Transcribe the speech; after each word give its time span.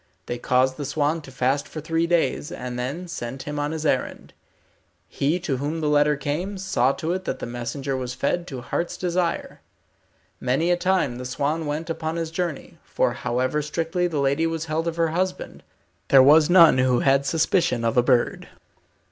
They 0.25 0.39
caused 0.39 0.77
the 0.77 0.85
swan 0.85 1.21
to 1.21 1.31
fast 1.31 1.67
for 1.67 1.79
three 1.79 2.07
days, 2.07 2.51
and 2.51 2.79
then 2.79 3.07
sent 3.07 3.43
him 3.43 3.59
on 3.59 3.69
his 3.71 3.85
errand. 3.85 4.33
He 5.07 5.39
to 5.41 5.57
whom 5.57 5.79
the 5.79 5.89
letter 5.89 6.15
came, 6.17 6.57
saw 6.57 6.91
to 6.93 7.13
it 7.13 7.25
that 7.25 7.37
the 7.37 7.45
messenger 7.45 7.95
was 7.95 8.15
fed 8.15 8.47
to 8.47 8.61
heart's 8.61 8.97
desire. 8.97 9.61
Many 10.39 10.71
a 10.71 10.75
time 10.75 11.19
the 11.19 11.25
swan 11.25 11.67
went 11.67 11.87
upon 11.87 12.15
his 12.15 12.31
journey, 12.31 12.79
for 12.83 13.13
however 13.13 13.61
strictly 13.61 14.07
the 14.07 14.17
lady 14.19 14.47
was 14.47 14.65
held 14.65 14.87
of 14.87 14.95
her 14.95 15.09
husband, 15.09 15.61
there 16.07 16.23
was 16.23 16.49
none 16.49 16.79
who 16.79 17.01
had 17.01 17.23
suspicion 17.27 17.85
of 17.85 17.95
a 17.95 18.01
bird. 18.01 18.47